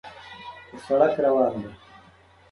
پر 0.69 0.77
سړک 0.85 1.13
روان 1.25 1.51
دی. 1.61 1.71